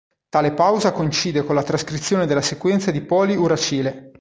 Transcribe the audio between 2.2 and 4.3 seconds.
della sequenza di poli-uracile.